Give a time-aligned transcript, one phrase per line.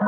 [0.00, 0.06] は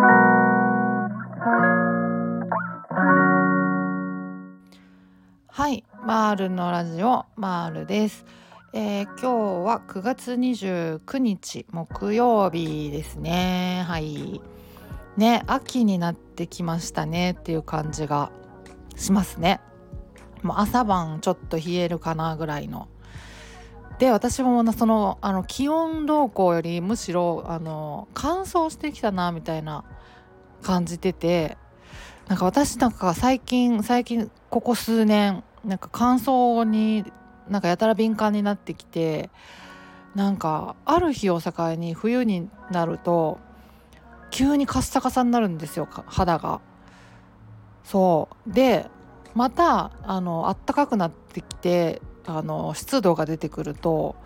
[5.69, 8.25] いマールのラジオマールです。
[8.73, 9.31] えー、今日
[9.67, 13.85] は9月29日木曜日ですね。
[13.89, 14.41] はい。
[15.17, 18.31] ね秋になってきましたねっていう感じが
[18.95, 19.61] しますね。
[20.43, 22.87] もう朝晩ちょっと冷えるかなぐらいの
[24.01, 29.85] で私もそのあの気温動向よりむしろあの乾燥してきたなみたいな
[30.63, 31.59] 感じてて
[32.27, 37.13] なんか私なんか最近最近ここ数年なんか乾燥に
[37.47, 39.29] なんかやたら敏感になってきて
[40.15, 43.39] なんかある日を境に冬になると
[44.31, 46.63] 急にカッサカサになるんですよ肌が。
[47.85, 48.87] そうで
[49.35, 54.17] またあの暖かくなってきてあの湿度が出てくると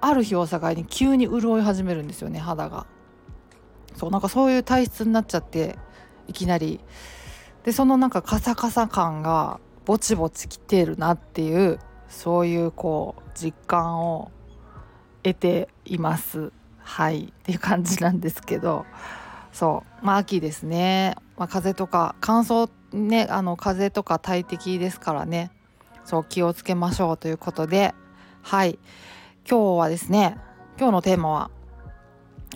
[0.00, 2.86] ある日を境に急に潤い始めるんですよね肌が。
[3.96, 5.78] そうなんかそういう体質になっちゃって
[6.28, 6.80] いきなり。
[7.64, 14.30] でそのなんかカサカサ感がぼちぼちきてるなっていうそういうこう実感を
[15.22, 16.52] 得ています。
[16.78, 17.24] はい。
[17.24, 18.84] っていう感じなんですけど。
[19.52, 20.06] そう。
[20.06, 25.50] まあ秋ですね、まあ、風とか乾燥ねあの風とか大敵ですからね。
[26.06, 27.94] そう気をつけましょうということで
[28.42, 28.78] はい。
[29.48, 30.38] 今日はですね
[30.78, 31.50] 今日のテーマは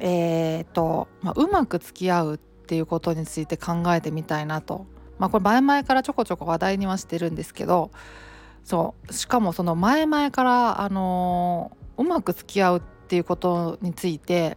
[0.01, 4.87] えー、っと、まあ、うまく付き合うっていうことについて考えてみたいなと。
[5.19, 7.91] まあこれ前々からちょこちょこ話題にはしてるんですけど
[8.65, 9.13] そう。
[9.13, 14.57] しかもその前々からあのー、うまく付き合うっていうことについて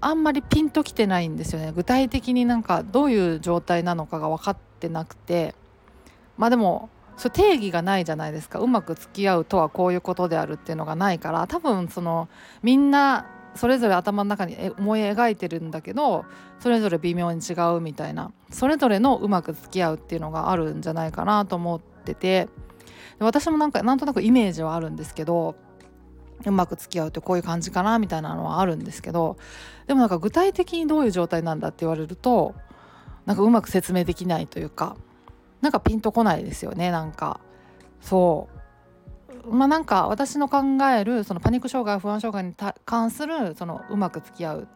[0.00, 1.70] あんまりピンときてないんですよね。
[1.72, 5.54] 具体的になんかどういう状態なのかが分かってなくて。
[6.38, 8.58] まあでもそ定義がないじゃないですか。
[8.58, 11.46] うまく付き合うとはこういうことであるっていうのがないから。
[11.46, 12.28] 多分その
[12.62, 16.26] みんなそれぞれ頭の中に思い描いてるんだけど
[16.58, 18.32] それぞれ微妙に違うみたいな。
[18.50, 22.48] それぞれのうまく付き合うっていうのがあるんじゃないかなと思ってて。
[23.18, 25.56] 私もなんかなんとなくイメージはあるんですけど
[26.44, 29.38] うまく付き合うってこういう感じかなみたいなのはあるんですけど。
[29.86, 32.54] でもなんか具体的にどういう状態なんだって言われると
[33.24, 34.96] なんかうまく説明できないというか。
[35.66, 37.40] なんかピンとこないですよねなんか。
[38.00, 38.48] そ
[39.44, 39.52] う。
[39.52, 40.58] まあなんか私の考
[40.96, 42.54] えるそのパニック障害不安障害に
[42.84, 44.68] 関するそのうまく付き合う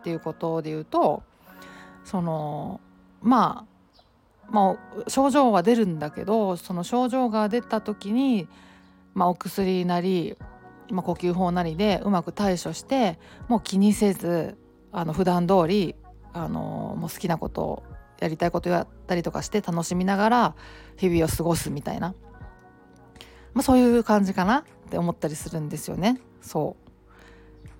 [0.00, 1.22] っていうことで言うと
[2.04, 2.80] その
[3.20, 8.48] まあまあ症状は出るんだけどその症状が出た時に、
[9.14, 10.36] まあ、お薬なり、
[10.90, 14.56] まあ、呼吸法なりでうまく対処してもう気にせず
[14.90, 15.94] あの普段通り
[16.32, 17.84] あのもう好きなこと
[18.22, 20.54] やりたいことやったりとかして楽しみながら
[20.96, 22.14] 日々を過ごすみたいな
[23.54, 26.20] まあ、そういう感じかなって思ったりするんですよね。
[26.40, 26.76] そ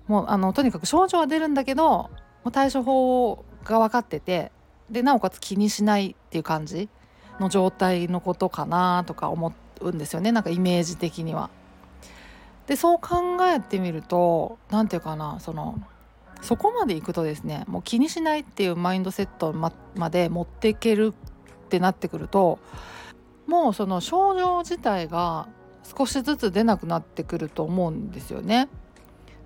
[0.07, 2.09] うもうあのとにかく症状は出るんだけども
[2.45, 4.51] う対処法が分かってて
[4.89, 6.89] でなおかつ気にしないっていう感じ
[7.39, 11.49] の状態のことかなとか思うんですよねなんかイメージ的には。
[12.67, 15.81] でそう考えてみると何て言うかなその
[16.43, 21.13] そこまでいくとですねもう気にしないっていうマインドセットままで持っていける
[21.65, 22.59] ってなってくると
[23.47, 25.47] もうその症状自体が
[25.97, 28.69] 少しずつ出なくなってくると思うんですよね。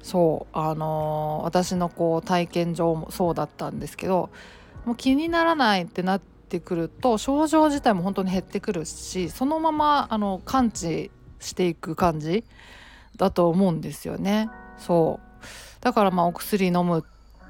[0.03, 4.29] そうあのー、私のこう体験上もそうだったんですけど
[4.85, 12.44] もう気にならないってなってくると症状自体も本当に減ってくるしそのままあの感知していく感じ
[13.18, 14.50] だと思うんですよね。
[14.78, 15.28] そう
[15.82, 17.04] だからまあお薬飲む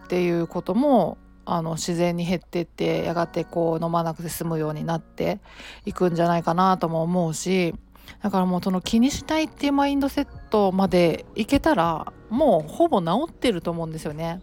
[0.05, 5.39] っていうこともあの自然に減ってってやがてこう飲まなくて済むようになって
[5.85, 7.73] いくんじゃないかなとも思うし
[8.21, 14.41] だからもうその気にしないっていうマインドセットまでいけたらもうほぼ治ってると思うんですよね。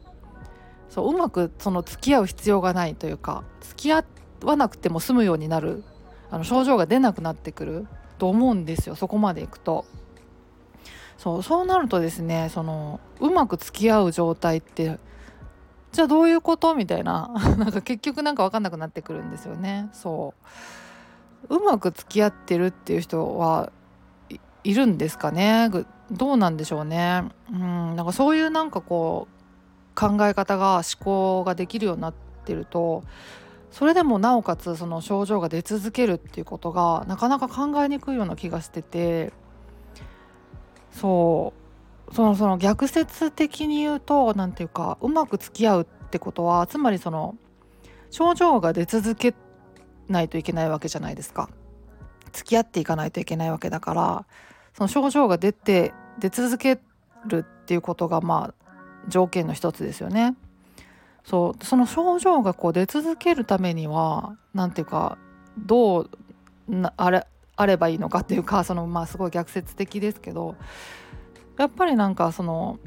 [0.88, 4.04] そううまくその付き合う必要がないというか付き合
[4.42, 5.82] わなくても済むようになる
[6.30, 7.86] あの症状が出なくなってくる
[8.18, 9.84] と思うんですよそこまでいくと。
[11.16, 14.98] そうそうなるとですねそのうまく付き合う状態って
[15.92, 16.74] じゃあどういうこと？
[16.74, 17.30] みたいな。
[17.56, 19.88] なんか結局なんか分かんなくなってくるんですよね。
[19.92, 20.34] そ
[21.48, 21.56] う。
[21.56, 23.70] うまく付き合ってるっていう人は
[24.64, 25.70] いるんですかね？
[26.10, 27.22] どうなんでしょうね？
[27.48, 33.04] うんなんかそういうなんかこう考え方が思考ができるようになってると
[33.70, 39.32] それでもなおかつその症状が出続けるっていうことがなかなか考えにくいような気がしてて。
[40.94, 41.52] そ
[42.10, 42.14] う。
[42.14, 47.34] そのその逆説的に言うと何て言うかうまく付き合うってことはつまりその
[48.10, 49.34] 症状が出続け
[50.08, 51.48] ないといけないわけじゃないですか。
[52.32, 54.26] 付き合っていかないといけないわけだから
[54.74, 56.78] その症状が出て出続け
[57.26, 58.72] るっていうことがまあ
[59.08, 60.36] 条件の一つですよね。
[61.24, 61.64] そう。
[61.64, 65.18] その症状がこう出続けるためには何ていうか
[65.58, 66.10] どう
[66.96, 67.26] あれ
[67.56, 70.56] あればいいのかっていうかそのまあすごい逆説的ですけど
[71.58, 72.78] やっぱりなんかその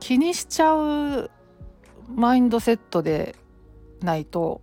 [0.00, 1.30] 気にしちゃう
[2.14, 3.36] マインドセットで
[4.00, 4.60] ないと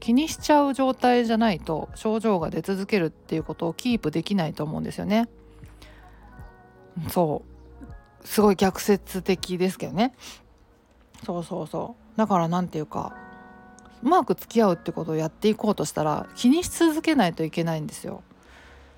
[0.00, 5.28] 気にしちゃう状態じゃないと症状が出続けるっていうことをキープできないと思うんですよね。
[7.08, 7.42] そ
[8.22, 10.14] うすごい逆説的ですけどね。
[11.24, 13.14] そうそうそうだから何て言うか
[14.02, 18.22] うまく付き合うってことをやっていこうとしたら気にし続けないといけないんですよ。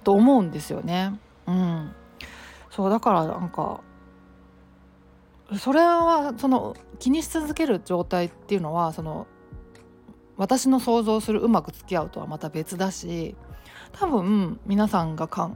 [0.02, 1.18] と思うんですよね。
[1.46, 1.92] うん、
[2.70, 3.80] そうだからなんか
[5.58, 9.26] それはその気にし続ける状態っていうのはその
[10.36, 13.36] 私の想像するうまく付き合うとはまた別だし
[13.92, 15.54] 多分皆さんが考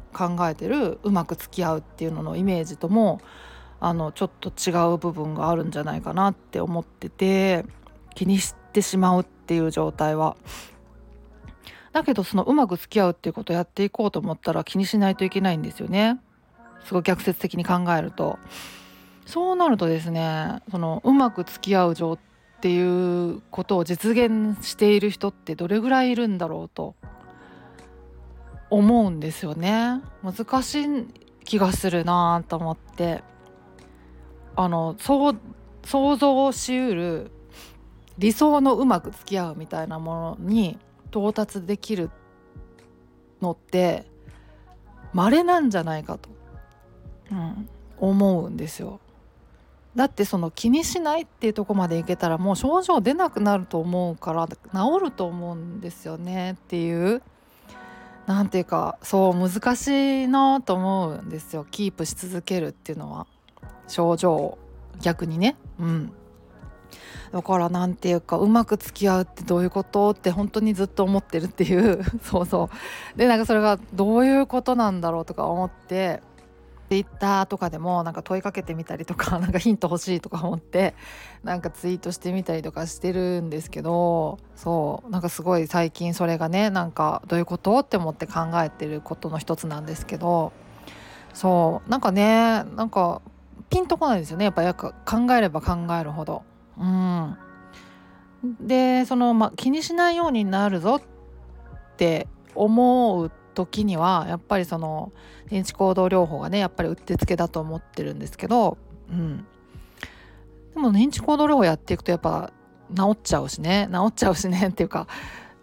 [0.48, 3.20] えてるうまく付き合うっていうののイメージとも
[3.80, 7.64] あのちょっと違う部分があるんじゃないかなって思ってて
[8.18, 10.36] 気にしてしまうっていう状態は。
[11.92, 16.18] だけどそのうまく付き合うっていうことをやっていこうと思ったら気にしないといけないんですよね。
[16.84, 18.40] すごい逆説的に考えると。
[19.24, 22.18] そうなるとですねそのうまく付き合う状っ
[22.60, 26.96] ていうことを実現している人ってどれぐらいいるんだろうと
[28.68, 31.06] 思うんですよね難しい
[31.44, 33.22] 気がするなと思って
[34.56, 35.38] あのそう
[35.84, 37.30] 想像しうる
[38.18, 40.78] 理想のうまく付き合うみたいなものに
[41.10, 42.10] 到達できる
[43.40, 44.04] のって
[45.12, 46.28] 稀なんじゃないかと、
[47.30, 47.68] うん、
[47.98, 49.00] 思うんですよ。
[49.94, 54.56] だってその気にしないっていうとこまでいけたらもう症状出なくなると思うから治
[55.06, 57.22] ると思うんですよねっていう。
[58.26, 61.66] 何ていうかそう難しいなと思うんですよ。
[61.70, 63.26] キープし続けるっていうのは。
[63.88, 64.58] 症状を
[65.00, 65.56] 逆にね。
[65.80, 66.12] うん。
[67.32, 72.70] だから何ていうかうまく付き合うってどういうことって本当にずっと思ってるっていう そうそ
[73.14, 73.18] う。
[73.18, 76.22] でなんかそれがどういうことなんだろうとか思って
[76.88, 80.94] ツイッターとかでもなんか問いかけてみたりとか なんかヒント欲しいとか思って
[81.44, 85.10] なんかツイートしてみたりとかしてるんですけどそう。
[85.10, 90.52] なんかすごい最近それがねなんかどういうことって思って考えてることの一つなんですけど
[91.34, 91.90] そう。
[91.90, 93.20] なんかねなんか
[93.70, 94.46] ピンとこないですよね。
[94.46, 94.90] やっぱや考
[95.36, 96.42] えれば考えるほど。
[96.78, 97.36] うん、
[98.60, 101.02] でその、ま、気にしないようになるぞっ
[101.96, 105.12] て思う時にはやっぱりその
[105.50, 108.78] 認知行動療法がねやっぱりうってつけだと思ってるんですけど、
[109.10, 109.46] うん、
[110.74, 112.52] でも認知行動療法やっていくとやっぱ
[112.94, 115.08] 治っちゃうしね治っちゃうしねっていうか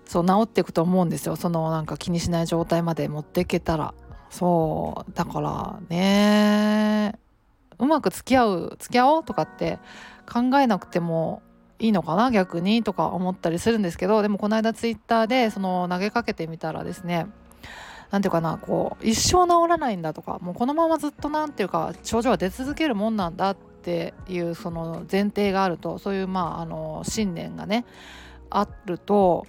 [0.06, 1.36] そう治っていくと思うんですよ。
[1.36, 3.94] そのなんか気にしない状態まで持っていけたら。
[4.30, 7.18] そうだからね。
[7.80, 9.80] うまく付き合う付き合おうとかって
[10.32, 11.42] 考えなくても
[11.80, 17.28] いいのかな逆にとか思ったりするんですけどでもこの間ツイッターでその投げかけてみたらですね
[18.12, 27.86] 何ていうかなこう一生治らないんだとかもうこのままずっと何ていうか症状は出続けるもんなんだっていうその前提があるとそういうまああの信念がね
[28.50, 29.46] あると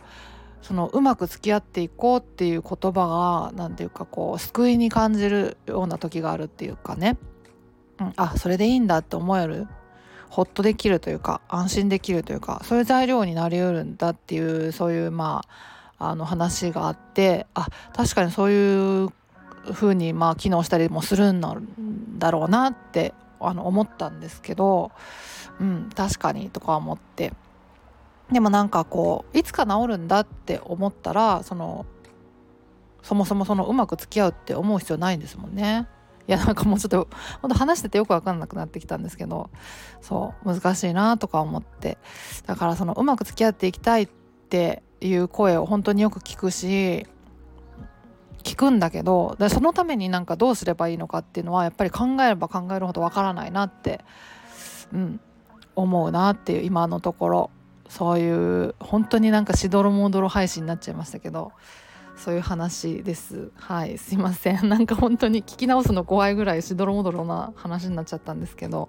[0.62, 7.18] そのうまく付き合っていこうっていう言葉が何ていうかこう救いに感じるような時があるっていうかね、
[7.98, 9.66] うん、あそれでいいんだって思える？
[10.28, 15.44] ほっとできるというか安心できるというかそういう材料になりうるんだっていうそういうま
[15.98, 19.08] ああの話があってあ確かにそういう
[19.72, 24.90] 風にまあ機能したりもするんだろうなってあの思ったんですけど、
[25.58, 27.32] うん、確かにとか思って。
[28.30, 31.86] でもなんかこういつか治るんだって思ったらその
[33.00, 35.86] そもそもそのうまく付き合うって思う必要ないんですもんね。
[36.28, 37.08] いやなんかもうちょっと
[37.40, 39.50] ほんと話しててよく分かんなくなってきたんですけど
[40.00, 41.98] そう難しいなとか思って。
[42.46, 47.06] だからそのうまく付き合っていきたいっていう声を本当によく聞くし
[48.42, 54.04] 聞くんだけどそのためになんかどうすればいいのかっていうのはやっぱり考えれば考えるほどわからないなって、
[54.92, 55.20] うん、
[55.74, 57.50] 思うなっていう今のところ。
[57.88, 61.52] そういう本当になんかしどろもどろ配信になっちゃいましたけど。
[62.16, 63.50] そういう話です。
[63.56, 63.98] はい。
[63.98, 64.66] すいません。
[64.68, 68.88] なんか本当に聞き直すの怖いぐらいしどろもどろな話になっちゃったんですけど。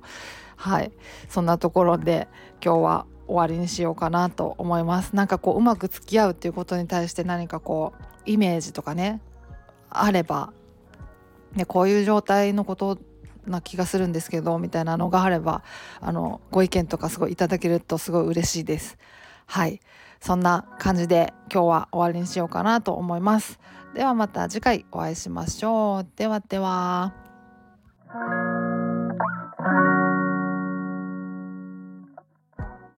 [0.55, 0.91] はい。
[1.29, 2.27] そんなところで
[2.63, 5.15] 今日は終わりにしようかなと思います。
[5.15, 9.21] なんかこううまく付き合うっていうことに対して何かこうイメージとかね
[9.89, 10.51] あれば
[11.55, 12.97] でこういう状態のこと
[13.45, 15.63] な気がするんですけどみたいなのがあれば
[16.01, 18.97] あのご意見とかすごいいただけるとすごい嬉しいです。
[19.45, 19.79] はい。
[20.19, 23.59] そんな感じで今日は終わりにしようかなと思います。
[23.93, 26.07] ではまた次回お会いしましょう。
[26.15, 27.13] ではでは。